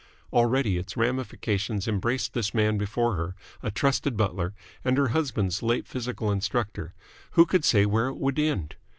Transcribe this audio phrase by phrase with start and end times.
[0.33, 5.85] Already its ramifications embraced this man before her, a trusted butler, and her husband's late
[5.85, 6.95] physical instructor.
[7.33, 8.77] Who could say where it would end?